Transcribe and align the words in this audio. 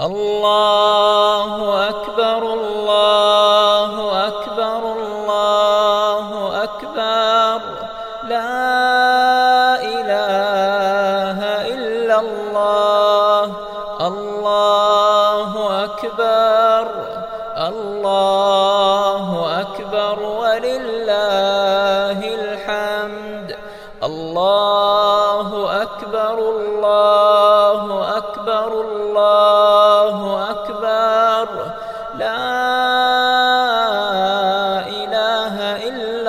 الله 0.00 1.88
أكبر 1.88 2.52
الله 2.52 4.26
أكبر 4.28 4.92
الله 4.92 6.62
أكبر 6.64 7.60
لا 8.28 8.54
إله 9.82 11.38
إلا 11.74 12.20
الله 12.20 13.52
الله 14.00 15.84
أكبر 15.84 16.86
الله 17.68 19.60
أكبر 19.60 20.16
ولله 20.22 21.71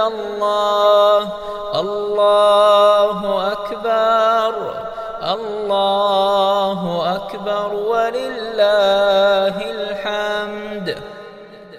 الله. 0.07 1.30
الله 1.75 3.52
أكبر 3.52 4.53
الله 5.23 6.81
أكبر 7.16 7.73
ولله 7.73 9.55
الحمد 9.71 10.97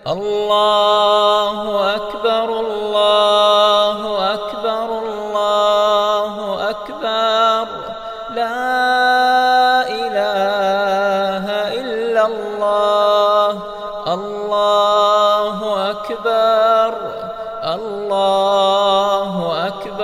الله 0.06 0.84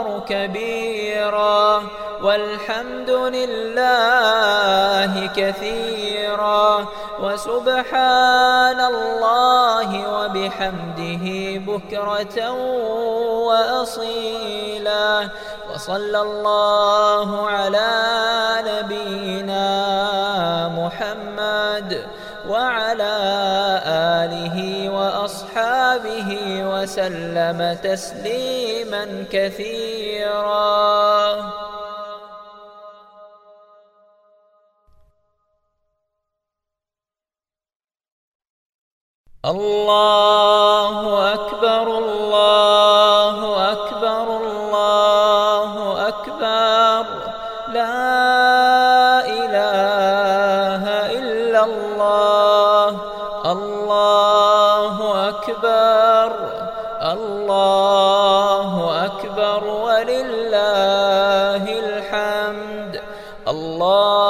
أكبر 0.00 0.20
كبيرا 0.28 1.82
والحمد 2.22 3.10
لله 3.10 5.12
كثيرا. 5.36 6.86
وسبحان 7.20 8.80
الله 8.80 9.90
وبحمده 10.14 11.24
بكرة 11.68 12.50
وأصيلا. 13.48 15.28
وصلى 15.74 16.20
الله 16.20 17.48
على 17.48 17.90
نبينا 18.66 19.66
محمد. 20.68 22.06
وعلى 22.48 23.16
آله 23.86 24.88
وأصحابه 24.90 26.30
وسلم 26.72 27.78
تسليما 27.82 29.24
كثيرا. 29.32 30.90
الله 39.44 40.98
أكبر. 41.34 41.79
أكبر. 55.70 56.32
الله 57.02 59.04
أكبر 59.04 59.64
ولله 59.64 61.64
الحمد. 61.78 63.00
الله 63.48 64.29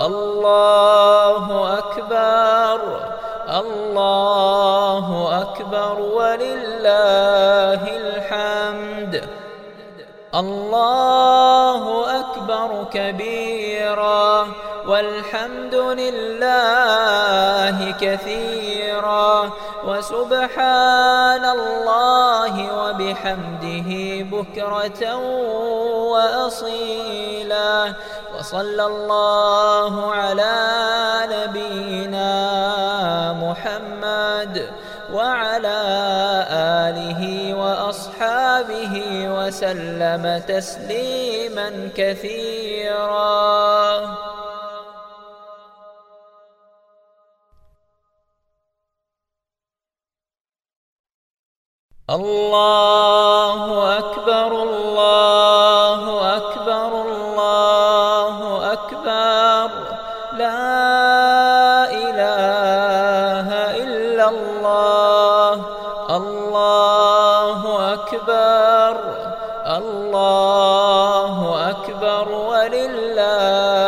الله 0.00 1.78
أكبر 1.78 2.80
الله 3.48 5.40
أكبر 5.42 6.00
ولله 6.00 7.82
الحمد. 7.96 9.28
الله 10.34 11.84
أكبر 12.20 12.84
كبيرا 12.92 14.46
والحمد 14.86 15.74
لله 15.74 17.94
كثيرا. 18.00 19.50
وسبحان 19.84 21.44
الله 21.44 22.54
وبحمده 22.78 23.90
بكرة 24.32 25.02
وأصيلا. 26.12 27.94
وصلى 28.38 28.86
الله 28.86 30.12
على 30.14 30.56
نبينا 31.26 32.32
محمد 33.32 34.70
وعلى 35.12 35.80
آله 36.86 37.54
وأصحابه 37.54 38.94
وسلم 39.36 40.42
تسليما 40.48 41.90
كثيرا. 41.96 43.38
الله 52.10 53.98
أكبر. 53.98 54.27
الله 69.76 71.36
أكبر 71.70 72.28
ولله 72.32 73.87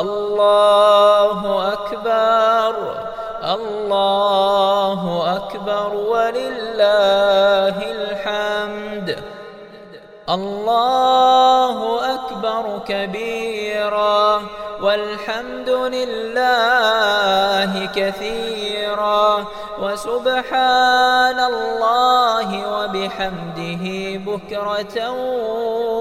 الله 0.00 1.72
أكبر 1.72 2.74
الله 3.44 5.36
أكبر 5.36 5.94
ولله 5.94 7.76
الحمد 7.92 9.18
الله 10.28 12.00
أكبر 12.14 12.80
كبيرا 12.88 14.42
والحمد 14.82 15.70
لله 15.70 17.86
كثيرا 17.94 19.44
وسبحان 19.82 21.40
الله 21.40 22.48
وبحمده 22.72 23.84
بكرة 24.26 25.10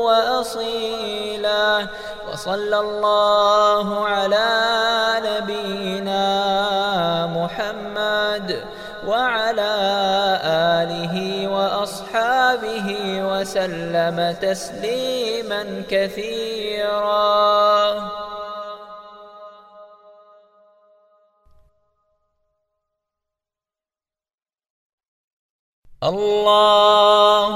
وأصيلا 0.06 1.88
وصلى 2.35 2.79
الله 2.79 4.07
على 4.07 4.51
نبينا 5.23 6.25
محمد 7.31 8.47
وعلى 9.07 9.75
آله 10.43 11.15
وأصحابه 11.47 12.87
وسلم 13.23 14.35
تسليما 14.41 15.83
كثيرا. 15.89 17.15
الله 26.03 27.55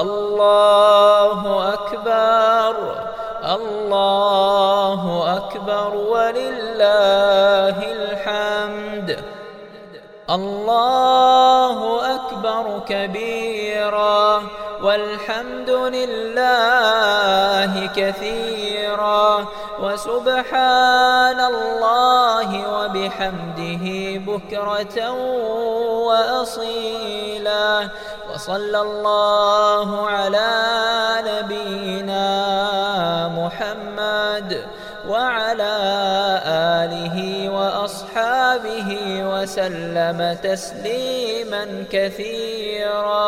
الله 0.00 1.74
أكبر 1.74 2.74
الله 3.44 5.02
أكبر 5.36 5.94
ولله 5.94 7.76
الحمد. 7.92 9.24
الله 10.30 11.78
أكبر 12.14 12.80
كبيرا 12.88 14.42
والحمد 14.82 15.70
لله 15.70 17.90
كثيرا. 17.96 19.46
وسبحان 19.82 21.40
الله 21.40 22.48
وبحمده 22.74 23.84
بكرة 24.26 25.10
وأصيلا. 26.08 27.88
وصلى 28.40 28.80
الله 28.80 30.08
على 30.08 30.48
نبينا 31.28 32.28
محمد 33.28 34.64
وعلى 35.08 35.76
آله 36.80 37.48
وأصحابه 37.48 38.88
وسلم 39.28 40.38
تسليما 40.42 41.84
كثيرا. 41.92 43.20